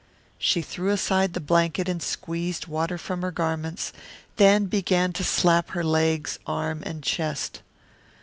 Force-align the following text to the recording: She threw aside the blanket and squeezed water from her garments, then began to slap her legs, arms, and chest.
She 0.39 0.63
threw 0.63 0.89
aside 0.89 1.33
the 1.33 1.39
blanket 1.39 1.87
and 1.87 2.01
squeezed 2.01 2.65
water 2.65 2.97
from 2.97 3.21
her 3.21 3.29
garments, 3.29 3.93
then 4.37 4.65
began 4.65 5.13
to 5.13 5.23
slap 5.23 5.69
her 5.77 5.83
legs, 5.83 6.39
arms, 6.47 6.81
and 6.87 7.03
chest. 7.03 7.61